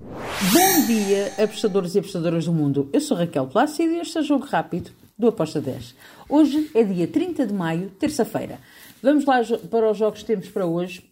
Bom 0.00 0.86
dia, 0.86 1.30
apostadores 1.36 1.94
e 1.94 1.98
apostadoras 1.98 2.46
do 2.46 2.52
mundo. 2.54 2.88
Eu 2.90 3.02
sou 3.02 3.14
Raquel 3.14 3.46
Plácido 3.46 3.92
e 3.92 3.98
este 3.98 4.16
é 4.16 4.20
o 4.22 4.24
Jogo 4.24 4.46
Rápido 4.46 4.90
do 5.18 5.28
Aposta 5.28 5.60
10. 5.60 5.94
Hoje 6.26 6.70
é 6.74 6.82
dia 6.82 7.06
30 7.06 7.46
de 7.46 7.52
maio, 7.52 7.90
terça-feira. 7.98 8.58
Vamos 9.02 9.26
lá 9.26 9.42
para 9.70 9.90
os 9.90 9.98
jogos 9.98 10.20
que 10.20 10.26
temos 10.26 10.48
para 10.48 10.64
hoje. 10.64 11.04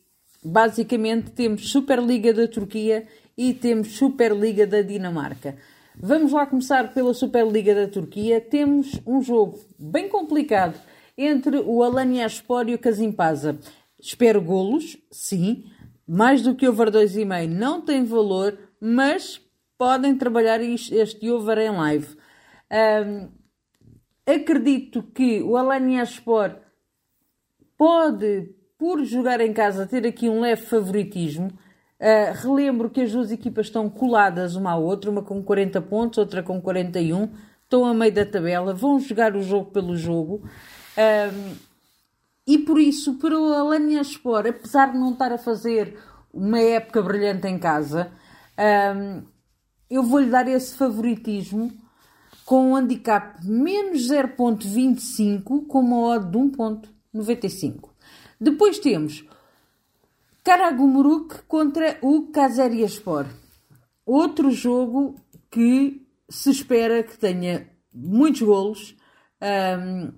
Basicamente 0.42 1.30
temos 1.32 1.70
Superliga 1.70 2.32
da 2.32 2.48
Turquia 2.48 3.06
e 3.36 3.52
temos 3.52 3.88
Superliga 3.88 4.66
da 4.66 4.80
Dinamarca. 4.80 5.56
Vamos 5.94 6.32
lá 6.32 6.46
começar 6.46 6.94
pela 6.94 7.12
Superliga 7.12 7.74
da 7.74 7.88
Turquia. 7.88 8.40
Temos 8.40 8.98
um 9.06 9.20
jogo 9.20 9.60
bem 9.78 10.08
complicado 10.08 10.80
entre 11.16 11.58
o 11.58 11.82
Alanyaspor 11.82 12.70
e 12.70 12.74
o 12.74 12.78
Kasimpasa. 12.78 13.58
Espero 14.00 14.40
golos, 14.40 14.96
sim. 15.10 15.66
Mais 16.06 16.40
do 16.40 16.54
que 16.54 16.66
over 16.66 16.90
2,5 16.90 17.48
não 17.48 17.82
tem 17.82 18.02
valor, 18.02 18.56
mas 18.80 19.40
podem 19.76 20.16
trabalhar 20.16 20.60
este 20.60 21.30
over 21.30 21.58
em 21.58 21.70
live. 21.70 22.16
Um, 22.70 23.28
acredito 24.26 25.02
que 25.02 25.42
o 25.42 25.56
Alanyaspor 25.56 26.56
pode, 27.76 28.54
por 28.76 29.04
jogar 29.04 29.40
em 29.40 29.52
casa, 29.52 29.86
ter 29.86 30.06
aqui 30.06 30.28
um 30.28 30.40
leve 30.40 30.62
favoritismo. 30.62 31.48
Uh, 32.00 32.32
relembro 32.34 32.90
que 32.90 33.00
as 33.00 33.12
duas 33.12 33.30
equipas 33.30 33.66
estão 33.66 33.88
coladas 33.88 34.54
uma 34.54 34.72
à 34.72 34.76
outra, 34.76 35.10
uma 35.10 35.22
com 35.22 35.42
40 35.42 35.80
pontos, 35.82 36.18
outra 36.18 36.42
com 36.42 36.60
41, 36.60 37.30
estão 37.62 37.84
a 37.84 37.94
meio 37.94 38.12
da 38.12 38.24
tabela, 38.26 38.74
vão 38.74 38.98
jogar 38.98 39.36
o 39.36 39.42
jogo 39.42 39.70
pelo 39.70 39.96
jogo. 39.96 40.42
Um, 40.96 41.54
e 42.46 42.58
por 42.58 42.80
isso, 42.80 43.14
para 43.14 43.38
o 43.38 43.52
Alanya 43.52 44.00
Sport, 44.00 44.46
apesar 44.46 44.92
de 44.92 44.98
não 44.98 45.12
estar 45.12 45.32
a 45.32 45.38
fazer 45.38 45.98
uma 46.32 46.58
época 46.58 47.02
brilhante 47.02 47.46
em 47.46 47.58
casa, 47.58 48.10
um, 48.58 49.22
eu 49.88 50.02
vou-lhe 50.02 50.30
dar 50.30 50.48
esse 50.48 50.74
favoritismo 50.74 51.72
com 52.44 52.70
um 52.70 52.76
handicap 52.76 53.44
menos 53.46 54.08
0.25 54.08 55.66
com 55.66 55.80
uma 55.80 56.14
odd 56.14 56.30
de 56.30 56.38
1.95. 56.38 57.90
Depois 58.40 58.78
temos 58.78 59.24
Karagumruk 60.44 61.42
contra 61.46 61.98
o 62.00 62.28
Kazeriaspor. 62.28 63.26
Outro 64.04 64.50
jogo 64.50 65.16
que 65.50 66.06
se 66.28 66.50
espera 66.50 67.02
que 67.02 67.18
tenha 67.18 67.68
muitos 67.92 68.42
golos. 68.42 68.96
Um, 69.42 70.12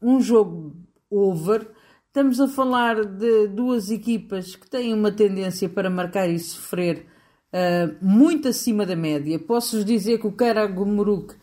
um 0.00 0.20
jogo 0.20 0.74
over. 1.10 1.70
Estamos 2.06 2.40
a 2.40 2.48
falar 2.48 3.04
de 3.04 3.48
duas 3.48 3.90
equipas 3.90 4.54
que 4.56 4.68
têm 4.68 4.94
uma 4.94 5.10
tendência 5.10 5.68
para 5.68 5.90
marcar 5.90 6.28
e 6.28 6.38
sofrer 6.38 7.06
uh, 7.54 7.96
muito 8.04 8.48
acima 8.48 8.84
da 8.84 8.96
média. 8.96 9.38
Posso-vos 9.38 9.84
dizer 9.84 10.18
que 10.18 10.26
o 10.26 10.32
Karagumruk 10.32 11.36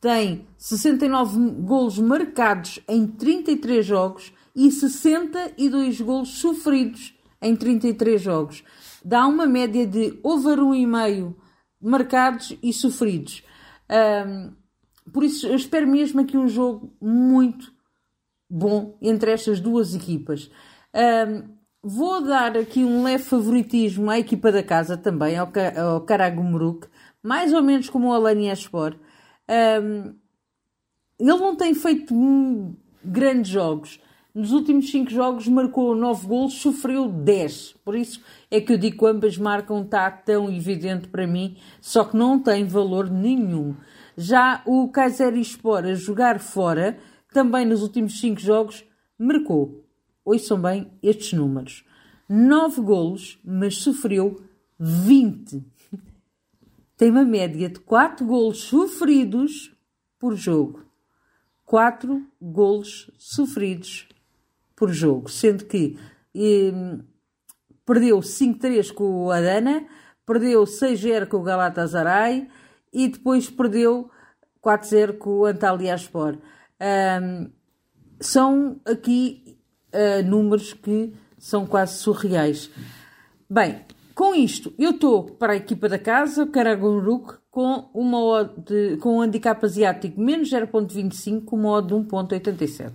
tem 0.00 0.46
69 0.56 1.38
golos 1.62 1.98
marcados 1.98 2.80
em 2.88 3.06
33 3.06 3.84
jogos 3.84 4.32
e 4.56 4.70
62 4.70 6.00
golos 6.00 6.38
sofridos 6.38 7.14
em 7.42 7.54
33 7.54 8.20
jogos. 8.20 8.64
Dá 9.04 9.26
uma 9.26 9.46
média 9.46 9.86
de 9.86 10.18
over 10.22 10.58
1,5 10.58 11.34
marcados 11.80 12.56
e 12.62 12.72
sofridos. 12.72 13.44
Um, 14.26 14.52
por 15.12 15.22
isso, 15.22 15.46
eu 15.46 15.56
espero 15.56 15.86
mesmo 15.86 16.20
aqui 16.20 16.36
um 16.36 16.48
jogo 16.48 16.92
muito 17.00 17.72
bom 18.50 18.96
entre 19.00 19.30
estas 19.30 19.60
duas 19.60 19.94
equipas. 19.94 20.50
Um, 20.94 21.57
vou 21.82 22.22
dar 22.22 22.56
aqui 22.56 22.84
um 22.84 23.02
leve 23.02 23.24
favoritismo 23.24 24.10
à 24.10 24.18
equipa 24.18 24.50
da 24.52 24.62
casa 24.62 24.96
também, 24.96 25.36
ao, 25.36 25.50
ao 25.76 26.00
Karagumruk, 26.02 26.88
mais 27.22 27.52
ou 27.52 27.62
menos 27.62 27.88
como 27.88 28.08
o 28.08 28.12
Alanya 28.12 28.52
Sport. 28.52 28.98
Um, 29.48 30.14
ele 31.18 31.38
não 31.38 31.56
tem 31.56 31.74
feito 31.74 32.14
grandes 33.04 33.50
jogos, 33.50 34.00
nos 34.34 34.52
últimos 34.52 34.88
5 34.90 35.10
jogos 35.10 35.48
marcou 35.48 35.96
9 35.96 36.26
gols, 36.28 36.54
sofreu 36.54 37.08
10. 37.08 37.74
Por 37.84 37.96
isso 37.96 38.22
é 38.48 38.60
que 38.60 38.72
eu 38.72 38.78
digo 38.78 38.98
que 38.98 39.06
ambas 39.06 39.36
marcam 39.36 39.82
está 39.82 40.08
tão 40.10 40.48
evidente 40.48 41.08
para 41.08 41.26
mim, 41.26 41.56
só 41.80 42.04
que 42.04 42.16
não 42.16 42.38
tem 42.38 42.64
valor 42.64 43.10
nenhum. 43.10 43.74
Já 44.16 44.62
o 44.64 44.88
Kayserispor 44.90 45.84
a 45.84 45.94
jogar 45.94 46.38
fora, 46.38 46.98
também 47.32 47.66
nos 47.66 47.82
últimos 47.82 48.20
5 48.20 48.40
jogos, 48.40 48.84
marcou. 49.18 49.87
Ouçam 50.28 50.60
bem 50.60 50.92
estes 51.02 51.32
números. 51.32 51.86
9 52.28 52.82
golos, 52.82 53.40
mas 53.42 53.78
sofreu 53.78 54.38
20. 54.78 55.64
Tem 56.98 57.10
uma 57.10 57.24
média 57.24 57.66
de 57.70 57.80
4 57.80 58.26
golos 58.26 58.58
sofridos 58.64 59.74
por 60.18 60.36
jogo. 60.36 60.84
4 61.64 62.22
golos 62.42 63.10
sofridos 63.16 64.06
por 64.76 64.90
jogo, 64.90 65.30
sendo 65.30 65.64
que 65.64 65.98
eh, 66.36 66.98
perdeu 67.86 68.18
5-3 68.18 68.92
com 68.92 69.24
o 69.24 69.30
Adana, 69.30 69.88
perdeu 70.26 70.64
6-0 70.64 71.26
com 71.26 71.38
o 71.38 71.42
Galatasaray 71.42 72.50
e 72.92 73.08
depois 73.08 73.48
perdeu 73.48 74.10
4-0 74.62 75.16
com 75.16 75.38
o 75.38 75.46
Antalyaspor. 75.46 76.36
Um, 76.78 77.50
são 78.20 78.78
aqui 78.84 79.57
números 80.26 80.72
que 80.72 81.12
são 81.38 81.66
quase 81.66 81.98
surreais. 81.98 82.70
Bem, 83.48 83.80
com 84.14 84.34
isto, 84.34 84.74
eu 84.78 84.90
estou 84.90 85.24
para 85.24 85.52
a 85.52 85.56
equipa 85.56 85.88
da 85.88 85.98
casa, 85.98 86.46
Karaguruk, 86.46 87.34
com, 87.50 87.88
uma 87.94 88.44
de, 88.44 88.96
com 88.98 89.16
um 89.16 89.20
handicap 89.20 89.64
asiático 89.64 90.20
menos 90.20 90.50
0.25, 90.50 91.44
com 91.44 91.56
uma 91.56 91.70
odd 91.70 91.88
de 91.88 91.94
1.87. 91.94 92.92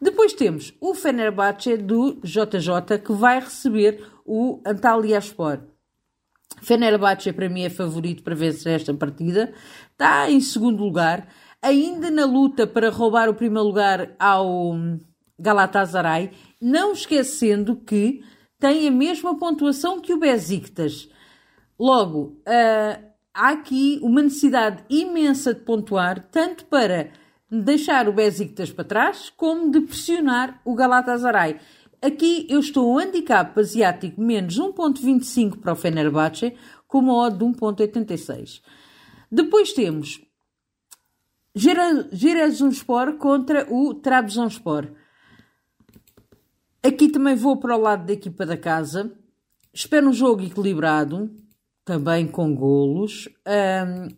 Depois 0.00 0.32
temos 0.32 0.74
o 0.80 0.94
Fenerbahçe 0.94 1.76
do 1.76 2.20
JJ 2.22 2.98
que 3.04 3.12
vai 3.12 3.40
receber 3.40 4.04
o 4.24 4.60
Antalyaspor. 4.66 5.60
Fenerbahçe 6.60 7.32
para 7.32 7.48
mim 7.48 7.62
é 7.62 7.70
favorito 7.70 8.22
para 8.22 8.34
vencer 8.34 8.74
esta 8.74 8.92
partida. 8.92 9.52
Está 9.92 10.30
em 10.30 10.40
segundo 10.40 10.82
lugar, 10.82 11.28
ainda 11.62 12.10
na 12.10 12.24
luta 12.24 12.66
para 12.66 12.90
roubar 12.90 13.28
o 13.28 13.34
primeiro 13.34 13.66
lugar 13.66 14.14
ao 14.18 14.74
Galatasaray, 15.38 16.30
não 16.60 16.92
esquecendo 16.92 17.76
que 17.76 18.22
tem 18.58 18.88
a 18.88 18.90
mesma 18.90 19.38
pontuação 19.38 20.00
que 20.00 20.14
o 20.14 20.18
Besiktas. 20.18 21.08
Logo, 21.78 22.40
uh, 22.40 23.06
há 23.34 23.50
aqui 23.50 23.98
uma 24.02 24.22
necessidade 24.22 24.82
imensa 24.88 25.52
de 25.52 25.60
pontuar, 25.60 26.28
tanto 26.30 26.64
para 26.66 27.10
deixar 27.50 28.08
o 28.08 28.12
Besiktas 28.12 28.72
para 28.72 28.84
trás, 28.84 29.30
como 29.36 29.70
de 29.70 29.80
pressionar 29.82 30.60
o 30.64 30.74
Galatasaray. 30.74 31.60
Aqui 32.00 32.46
eu 32.48 32.60
estou 32.60 32.92
um 32.92 32.98
handicap 32.98 33.58
asiático 33.58 34.20
menos 34.20 34.58
1.25 34.58 35.60
para 35.60 35.72
o 35.72 35.76
Fenerbahçe, 35.76 36.54
com 36.86 36.98
uma 36.98 37.14
odd 37.14 37.38
de 37.38 37.44
1.86. 37.44 38.62
Depois 39.30 39.72
temos 39.72 40.20
Giresunspor 41.54 43.14
contra 43.14 43.66
o 43.72 43.94
Trabzonspor. 43.94 44.90
Aqui 46.86 47.08
também 47.08 47.34
vou 47.34 47.56
para 47.56 47.76
o 47.76 47.80
lado 47.80 48.06
da 48.06 48.12
equipa 48.12 48.46
da 48.46 48.56
casa. 48.56 49.12
Espero 49.74 50.08
um 50.08 50.12
jogo 50.12 50.44
equilibrado, 50.44 51.34
também 51.84 52.28
com 52.28 52.54
golos. 52.54 53.28
Um, 53.44 54.08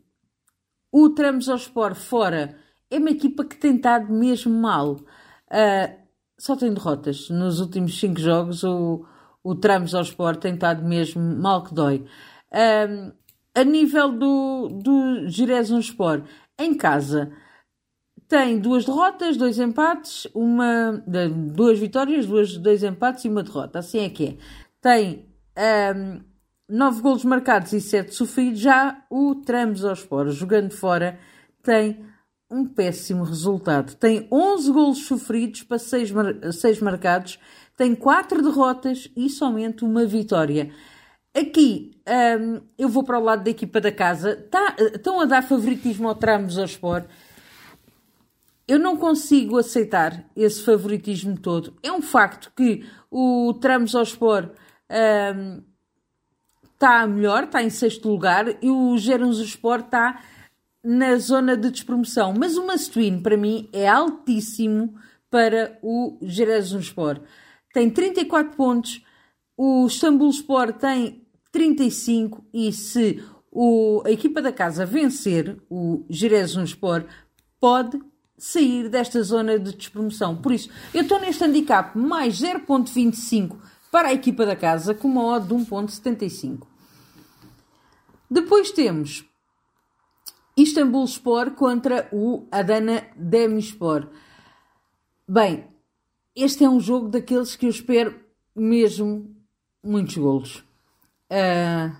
o 0.92 1.08
Trabzonspor 1.08 1.94
fora 1.94 2.58
é 2.90 2.98
uma 2.98 3.08
equipa 3.08 3.42
que 3.42 3.56
tem 3.56 3.76
estado 3.76 4.12
mesmo 4.12 4.52
mal. 4.52 4.96
Uh, 4.96 5.98
só 6.36 6.54
tem 6.56 6.74
derrotas. 6.74 7.30
Nos 7.30 7.58
últimos 7.58 7.98
cinco 7.98 8.20
jogos, 8.20 8.62
o, 8.62 9.02
o 9.42 9.54
Sport 10.02 10.38
tem 10.38 10.52
estado 10.52 10.86
mesmo 10.86 11.22
mal 11.22 11.64
que 11.64 11.72
dói. 11.72 12.04
Uh, 12.52 13.14
a 13.54 13.64
nível 13.64 14.12
do, 14.12 14.68
do 14.68 15.26
Girezon 15.26 15.78
Sport, 15.78 16.26
em 16.58 16.74
casa, 16.74 17.32
tem 18.28 18.58
duas 18.58 18.84
derrotas, 18.84 19.38
dois 19.38 19.58
empates, 19.58 20.28
uma, 20.34 21.02
duas 21.54 21.78
vitórias, 21.78 22.26
duas, 22.26 22.58
dois 22.58 22.84
empates 22.84 23.24
e 23.24 23.28
uma 23.28 23.42
derrota. 23.42 23.78
Assim 23.78 24.00
é 24.00 24.10
que 24.10 24.26
é. 24.26 24.36
Tem 24.80 25.26
um, 25.96 26.20
nove 26.68 27.00
golos 27.00 27.24
marcados 27.24 27.72
e 27.72 27.80
sete 27.80 28.14
sofridos. 28.14 28.60
Já 28.60 29.02
o 29.10 29.34
Sport, 29.94 30.28
jogando 30.32 30.72
fora, 30.72 31.18
tem 31.62 32.04
um 32.50 32.66
péssimo 32.66 33.24
resultado. 33.24 33.94
Tem 33.94 34.28
11 34.30 34.72
golos 34.72 35.06
sofridos 35.06 35.62
para 35.62 35.78
6, 35.78 36.10
mar 36.10 36.52
6 36.52 36.80
marcados, 36.80 37.38
tem 37.76 37.94
4 37.94 38.42
derrotas 38.42 39.10
e 39.16 39.28
somente 39.30 39.84
uma 39.84 40.04
vitória. 40.04 40.70
Aqui 41.34 41.92
um, 42.06 42.60
eu 42.78 42.88
vou 42.88 43.04
para 43.04 43.18
o 43.18 43.22
lado 43.22 43.44
da 43.44 43.50
equipa 43.50 43.80
da 43.80 43.92
casa. 43.92 44.36
Tá, 44.50 44.76
estão 44.78 45.20
a 45.20 45.24
dar 45.24 45.42
favoritismo 45.42 46.08
ao 46.08 46.14
Tramos 46.14 46.58
ao 46.58 46.64
Sport. 46.64 47.06
Eu 48.68 48.78
não 48.78 48.98
consigo 48.98 49.56
aceitar 49.56 50.28
esse 50.36 50.62
favoritismo 50.62 51.38
todo. 51.38 51.74
É 51.82 51.90
um 51.90 52.02
facto 52.02 52.52
que 52.54 52.84
o 53.10 53.54
um, 54.90 55.62
está 56.74 57.06
melhor, 57.06 57.44
está 57.44 57.62
em 57.62 57.70
sexto 57.70 58.08
lugar, 58.10 58.62
e 58.62 58.68
o 58.68 58.96
Sport 59.44 59.86
está 59.86 60.22
na 60.84 61.16
zona 61.16 61.56
de 61.56 61.70
despromoção. 61.70 62.34
Mas 62.38 62.58
o 62.58 62.66
Mastuíno, 62.66 63.22
para 63.22 63.38
mim, 63.38 63.70
é 63.72 63.88
altíssimo 63.88 64.94
para 65.30 65.78
o 65.82 66.18
Sport. 66.78 67.22
Tem 67.72 67.88
34 67.88 68.54
pontos, 68.54 69.02
o 69.56 69.86
Istambul 69.86 70.30
Sport 70.30 70.76
tem 70.76 71.26
35 71.50 72.44
e 72.52 72.72
se 72.72 73.22
o, 73.50 74.02
a 74.04 74.10
equipa 74.10 74.40
da 74.40 74.52
casa 74.52 74.86
vencer 74.86 75.56
o 75.68 76.04
Sport, 76.64 77.06
pode 77.60 78.00
sair 78.38 78.88
desta 78.88 79.22
zona 79.22 79.58
de 79.58 79.74
despromoção. 79.74 80.36
Por 80.36 80.52
isso, 80.52 80.70
eu 80.94 81.02
estou 81.02 81.20
neste 81.20 81.44
handicap 81.44 81.98
mais 81.98 82.40
0.25 82.40 83.56
para 83.90 84.08
a 84.08 84.12
equipa 84.12 84.46
da 84.46 84.54
casa 84.54 84.94
com 84.94 85.08
uma 85.08 85.24
odd 85.24 85.48
de 85.48 85.54
1.75. 85.54 86.66
Depois 88.30 88.70
temos 88.70 89.24
Istambul 90.56 91.04
Sport 91.04 91.54
contra 91.54 92.08
o 92.12 92.46
Adana 92.50 93.06
Demirspor. 93.16 94.08
Bem, 95.26 95.66
este 96.34 96.64
é 96.64 96.68
um 96.68 96.80
jogo 96.80 97.08
daqueles 97.08 97.56
que 97.56 97.66
eu 97.66 97.70
espero 97.70 98.18
mesmo 98.54 99.34
muitos 99.82 100.16
golos. 100.16 100.58
Uh, 101.30 101.94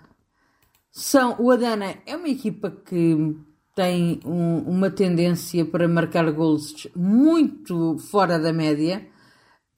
são, 0.90 1.36
o 1.38 1.50
Adana 1.50 1.96
é 2.06 2.16
uma 2.16 2.28
equipa 2.28 2.70
que 2.70 3.36
tem 3.78 4.18
um, 4.24 4.58
uma 4.66 4.90
tendência 4.90 5.64
para 5.64 5.86
marcar 5.86 6.28
gols 6.32 6.88
muito 6.96 7.96
fora 8.10 8.36
da 8.36 8.52
média, 8.52 9.06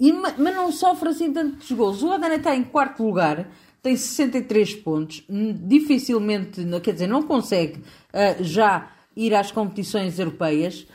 e, 0.00 0.11
mas 0.11 0.38
não 0.38 0.73
sofre 0.73 1.11
assim 1.11 1.31
tantos 1.31 1.70
gols. 1.70 2.02
O 2.02 2.11
Adana 2.11 2.37
está 2.37 2.56
em 2.56 2.64
quarto 2.64 3.05
lugar, 3.05 3.47
tem 3.82 3.94
63 3.94 4.76
pontos, 4.76 5.23
dificilmente, 5.29 6.62
quer 6.82 6.94
dizer, 6.94 7.08
não 7.08 7.25
consegue 7.25 7.81
uh, 7.81 8.43
já 8.43 8.91
ir 9.14 9.35
às 9.35 9.52
competições 9.52 10.19
europeias, 10.19 10.87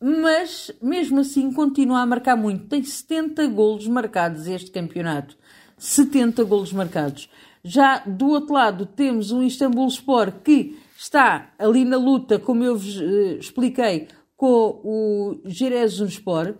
mas 0.00 0.70
mesmo 0.80 1.20
assim 1.20 1.52
continua 1.52 2.00
a 2.00 2.06
marcar 2.06 2.36
muito. 2.36 2.68
Tem 2.68 2.82
70 2.82 3.48
golos 3.48 3.86
marcados 3.86 4.46
este 4.46 4.70
campeonato. 4.70 5.36
70 5.76 6.42
golos 6.44 6.72
marcados. 6.72 7.28
Já 7.62 7.98
do 7.98 8.28
outro 8.28 8.54
lado 8.54 8.86
temos 8.86 9.30
um 9.30 9.42
Istambul 9.42 9.88
Sport 9.88 10.36
que 10.42 10.78
está 11.00 11.54
ali 11.58 11.82
na 11.82 11.96
luta, 11.96 12.38
como 12.38 12.62
eu 12.62 12.76
vos 12.76 12.96
uh, 13.00 13.38
expliquei, 13.38 14.08
com 14.36 14.80
o 14.84 15.40
Sport. 15.46 16.56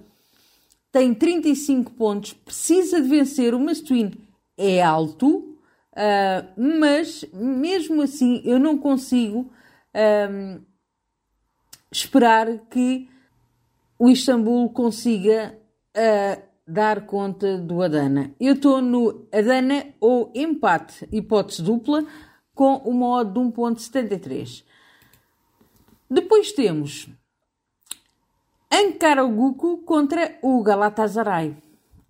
Tem 0.91 1.15
35 1.15 1.93
pontos, 1.93 2.33
precisa 2.33 3.03
de 3.03 3.09
vencer. 3.09 3.55
O 3.55 3.61
Mastuíno 3.61 4.13
é 4.57 4.83
alto, 4.83 5.29
uh, 5.37 5.59
mas 6.57 7.25
mesmo 7.35 8.01
assim 8.03 8.41
eu 8.45 8.59
não 8.59 8.79
consigo 8.79 9.53
uh, 9.95 10.65
esperar 11.93 12.47
que 12.71 13.09
o 13.99 14.09
Istambul 14.09 14.71
consiga 14.71 15.55
uh, 15.95 16.43
dar 16.67 17.05
conta 17.05 17.59
do 17.59 17.83
Adana. 17.83 18.35
Eu 18.41 18.55
estou 18.55 18.81
no 18.81 19.29
Adana 19.33 19.87
ou 20.01 20.33
empate, 20.35 21.07
hipótese 21.13 21.63
dupla, 21.63 22.07
com 22.61 22.77
uma 22.85 23.21
odd 23.21 23.33
de 23.33 23.41
1.73. 23.41 24.63
Depois 26.11 26.53
temos 26.53 27.09
Ankara 28.71 29.25
Guku 29.25 29.79
contra 29.79 30.39
o 30.43 30.63
Galatasaray. 30.63 31.57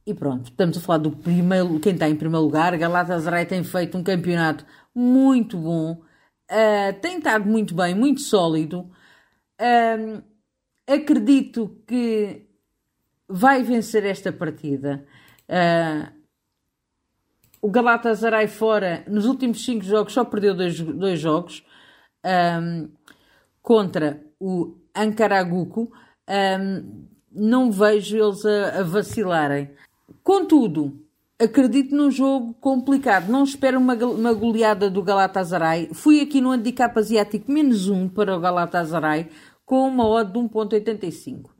E 0.04 0.12
pronto, 0.12 0.50
estamos 0.50 0.76
a 0.76 0.80
falar 0.80 0.98
do 0.98 1.12
primeiro, 1.12 1.78
quem 1.78 1.92
está 1.92 2.08
em 2.08 2.16
primeiro 2.16 2.42
lugar. 2.42 2.76
Galatasaray 2.76 3.46
tem 3.46 3.62
feito 3.62 3.96
um 3.96 4.02
campeonato 4.02 4.66
muito 4.92 5.56
bom, 5.56 5.92
uh, 5.92 7.00
tem 7.00 7.18
estado 7.18 7.48
muito 7.48 7.72
bem, 7.72 7.94
muito 7.94 8.20
sólido. 8.20 8.90
Uh, 9.60 10.20
acredito 10.84 11.80
que 11.86 12.44
vai 13.28 13.62
vencer 13.62 14.04
esta 14.04 14.32
partida. 14.32 15.06
Uh, 15.48 16.19
o 17.62 17.70
Galatasaray 17.70 18.46
fora, 18.46 19.04
nos 19.06 19.26
últimos 19.26 19.64
cinco 19.64 19.84
jogos, 19.84 20.12
só 20.12 20.24
perdeu 20.24 20.54
dois 20.54 21.20
jogos 21.20 21.62
um, 22.24 22.88
contra 23.62 24.22
o 24.38 24.76
Ankaraguco. 24.94 25.92
Um, 26.28 27.06
não 27.30 27.70
vejo 27.70 28.16
eles 28.16 28.44
a, 28.44 28.80
a, 28.80 28.82
vacilarem. 28.82 29.70
Contudo, 30.22 31.00
acredito 31.38 31.94
num 31.94 32.10
jogo 32.10 32.54
complicado. 32.54 33.28
Não 33.28 33.44
espero 33.44 33.78
uma, 33.78 33.94
uma 33.94 34.32
goleada 34.32 34.90
do 34.90 35.02
Galatasaray. 35.02 35.90
Fui 35.92 36.20
aqui 36.20 36.40
no 36.40 36.50
handicap 36.50 36.98
asiático 36.98 37.50
menos 37.52 37.88
um 37.88 38.08
para 38.08 38.36
o 38.36 38.40
Galatasaray 38.40 39.28
com 39.64 39.86
uma 39.86 40.08
odd 40.08 40.32
de 40.32 40.38
1.85. 40.38 41.50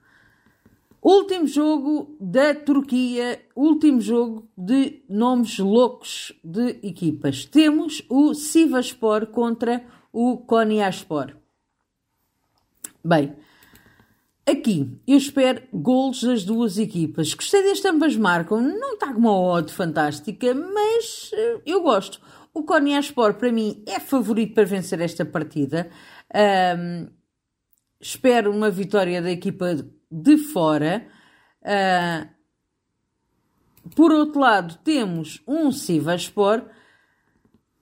Último 1.03 1.47
jogo 1.47 2.15
da 2.21 2.55
Turquia, 2.55 3.41
último 3.57 4.03
jogo 4.03 4.51
de 4.57 5.03
nomes 5.09 5.59
loucos 5.59 6.31
de 6.45 6.79
equipas. 6.83 7.47
Temos 7.47 8.05
o 8.07 8.35
Sivaspor 8.35 9.27
contra 9.29 9.83
o 10.13 10.37
Konyaspor. 10.37 11.37
Bem, 13.03 13.35
aqui 14.47 15.01
eu 15.07 15.17
espero 15.17 15.63
golos 15.73 16.23
das 16.23 16.45
duas 16.45 16.77
equipas. 16.77 17.33
Gostei 17.33 17.63
deste 17.63 17.89
ambas 17.89 18.15
marcam, 18.15 18.61
não 18.61 18.93
está 18.93 19.11
com 19.15 19.21
uma 19.21 19.41
odd 19.41 19.73
fantástica, 19.73 20.53
mas 20.55 21.31
eh, 21.33 21.63
eu 21.65 21.81
gosto. 21.81 22.21
O 22.53 22.63
Konyaspor 22.63 23.35
para 23.35 23.51
mim 23.51 23.83
é 23.87 23.99
favorito 23.99 24.53
para 24.53 24.65
vencer 24.65 25.01
esta 25.01 25.25
partida. 25.25 25.89
Um, 26.77 27.09
espero 27.99 28.51
uma 28.51 28.71
vitória 28.71 29.23
da 29.23 29.31
equipa 29.31 29.75
de 30.11 30.37
fora. 30.37 31.07
Uh, 31.63 32.29
por 33.95 34.13
outro 34.13 34.41
lado, 34.41 34.79
temos 34.85 35.43
um 35.47 35.71
Sivaspor 35.71 36.65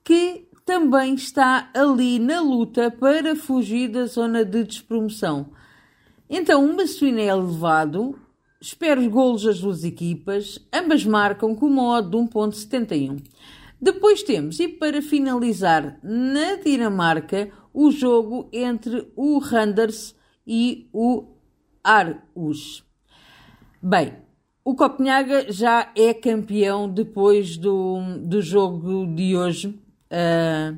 que 0.03 0.47
também 0.65 1.15
está 1.15 1.69
ali 1.73 2.19
na 2.19 2.41
luta 2.41 2.91
para 2.91 3.35
fugir 3.35 3.89
da 3.89 4.05
zona 4.05 4.45
de 4.45 4.63
despromoção. 4.63 5.51
Então, 6.29 6.63
o 6.63 6.75
Massuína 6.75 7.21
é 7.21 7.27
elevado, 7.27 8.19
espero 8.61 9.01
os 9.01 9.07
golos 9.07 9.43
das 9.43 9.59
duas 9.59 9.83
equipas, 9.83 10.59
ambas 10.71 11.03
marcam 11.05 11.55
com 11.55 11.65
uma 11.65 11.97
odd 11.97 12.09
de 12.09 12.17
1.71. 12.17 13.23
Depois 13.81 14.21
temos, 14.21 14.59
e 14.59 14.67
para 14.67 15.01
finalizar, 15.01 15.97
na 16.03 16.55
Dinamarca, 16.55 17.49
o 17.73 17.89
jogo 17.89 18.47
entre 18.51 19.11
o 19.15 19.39
Randers 19.39 20.13
e 20.45 20.87
o 20.93 21.38
Arus. 21.83 22.83
Bem, 23.81 24.13
o 24.63 24.75
Copenhaga 24.75 25.51
já 25.51 25.91
é 25.95 26.13
campeão 26.13 26.89
depois 26.89 27.57
do, 27.57 28.17
do 28.19 28.41
jogo 28.41 29.07
de 29.07 29.35
hoje. 29.35 29.79
Uh, 30.11 30.77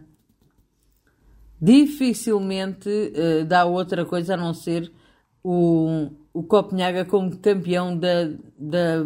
dificilmente 1.61 2.89
uh, 2.89 3.45
dá 3.45 3.65
outra 3.65 4.05
coisa 4.05 4.33
a 4.33 4.37
não 4.37 4.53
ser 4.53 4.91
o, 5.43 6.09
o 6.33 6.43
Copenhaga 6.43 7.05
como 7.05 7.37
campeão 7.37 7.97
da, 7.97 8.29
da 8.57 9.05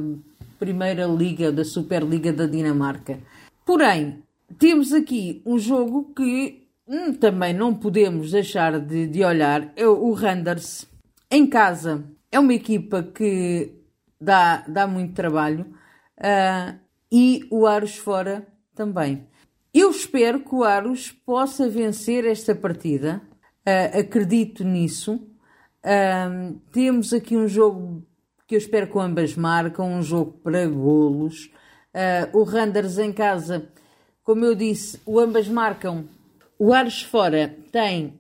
Primeira 0.60 1.06
Liga, 1.06 1.52
da 1.52 1.64
Superliga 1.64 2.32
da 2.32 2.46
Dinamarca. 2.46 3.20
Porém, 3.66 4.24
temos 4.60 4.94
aqui 4.94 5.42
um 5.46 5.58
jogo 5.58 6.14
que 6.16 6.68
hum, 6.88 7.14
também 7.14 7.54
não 7.54 7.74
podemos 7.74 8.32
deixar 8.32 8.80
de, 8.80 9.08
de 9.08 9.24
olhar, 9.24 9.72
é 9.75 9.88
o 9.88 10.12
Randers 10.14 10.88
em 11.36 11.46
casa 11.46 12.06
é 12.32 12.39
uma 12.39 12.54
equipa 12.54 13.04
que 13.04 13.75
dá, 14.20 14.63
dá 14.70 14.88
muito 14.88 15.13
trabalho 15.13 15.65
uh, 16.18 16.80
e 17.12 17.46
o 17.51 17.68
Aros 17.68 17.98
fora 17.98 18.48
também. 18.74 19.27
Eu 19.74 19.92
espero 19.92 20.39
que 20.39 20.56
o 20.56 20.63
Aros 20.63 21.12
possa 21.12 21.68
vencer 21.68 22.25
esta 22.25 22.56
partida, 22.56 23.22
uh, 23.68 24.00
acredito 24.00 24.63
nisso. 24.63 25.15
Uh, 25.84 26.58
temos 26.72 27.12
aqui 27.12 27.36
um 27.36 27.50
jogo 27.50 28.08
que 28.48 28.56
eu 28.56 28.60
espero 28.60 28.88
que 28.88 28.98
ambas 28.98 29.36
marcam, 29.36 29.92
um 29.92 30.01
jogo 30.01 30.39
para 30.42 30.65
golos. 30.68 31.51
o 32.32 32.44
Randers 32.44 32.98
em 32.98 33.12
casa, 33.12 33.68
como 34.24 34.46
eu 34.46 34.56
disse, 34.56 35.01
o 35.06 35.20
ambas 35.20 35.50
marcam. 35.50 36.06
O 36.58 36.72
Aros 36.72 37.01
fora 37.01 37.58
tem 37.72 38.20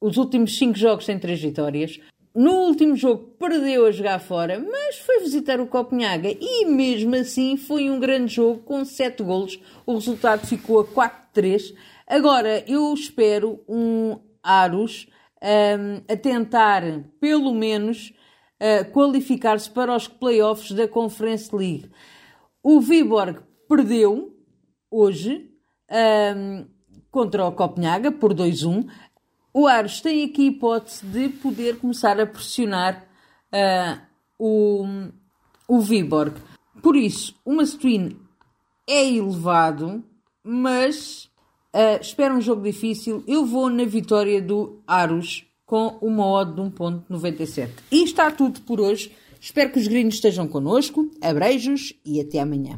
os 0.00 0.16
últimos 0.16 0.56
5 0.56 0.78
jogos 0.78 1.06
têm 1.06 1.18
3 1.18 1.40
vitórias. 1.40 2.00
No 2.34 2.52
último 2.66 2.94
jogo 2.94 3.34
perdeu 3.38 3.86
a 3.86 3.90
jogar 3.90 4.18
fora, 4.18 4.58
mas 4.58 4.98
foi 4.98 5.20
visitar 5.20 5.58
o 5.58 5.66
Copenhaga 5.66 6.28
e 6.28 6.66
mesmo 6.66 7.14
assim 7.14 7.56
foi 7.56 7.88
um 7.88 7.98
grande 7.98 8.34
jogo 8.34 8.62
com 8.62 8.84
7 8.84 9.22
golos. 9.22 9.58
O 9.86 9.94
resultado 9.94 10.46
ficou 10.46 10.80
a 10.80 10.84
4-3. 10.84 11.74
Agora 12.06 12.62
eu 12.68 12.92
espero 12.92 13.64
um 13.66 14.18
Aros 14.42 15.08
um, 15.42 16.02
a 16.12 16.16
tentar 16.16 16.82
pelo 17.18 17.54
menos 17.54 18.12
uh, 18.60 18.90
qualificar-se 18.92 19.70
para 19.70 19.96
os 19.96 20.06
playoffs 20.06 20.72
da 20.72 20.86
Conference 20.86 21.54
League. 21.54 21.90
O 22.62 22.80
Viborg 22.80 23.40
perdeu 23.68 24.36
hoje 24.90 25.50
um, 25.90 26.66
contra 27.10 27.46
o 27.46 27.52
Copenhaga 27.52 28.12
por 28.12 28.34
2-1. 28.34 28.88
O 29.58 29.66
Aros 29.66 30.02
tem 30.02 30.22
aqui 30.22 30.42
a 30.42 30.50
hipótese 30.50 31.06
de 31.06 31.30
poder 31.30 31.78
começar 31.78 32.20
a 32.20 32.26
pressionar 32.26 33.06
uh, 33.50 33.98
o, 34.38 34.84
o 35.66 35.80
Viborg. 35.80 36.34
Por 36.82 36.94
isso, 36.94 37.34
o 37.42 37.54
Mastuin 37.54 38.18
é 38.86 39.08
elevado, 39.08 40.04
mas 40.44 41.30
uh, 41.74 41.98
espero 41.98 42.34
um 42.34 42.40
jogo 42.42 42.64
difícil. 42.64 43.24
Eu 43.26 43.46
vou 43.46 43.70
na 43.70 43.86
vitória 43.86 44.42
do 44.42 44.82
Aros 44.86 45.46
com 45.64 45.96
uma 46.02 46.26
odd 46.26 46.54
de 46.54 46.60
1.97. 46.60 47.70
E 47.90 48.04
está 48.04 48.30
tudo 48.30 48.60
por 48.60 48.78
hoje. 48.78 49.10
Espero 49.40 49.72
que 49.72 49.78
os 49.78 49.88
gringos 49.88 50.16
estejam 50.16 50.46
connosco. 50.46 51.10
Abreijos 51.22 51.94
e 52.04 52.20
até 52.20 52.40
amanhã. 52.40 52.76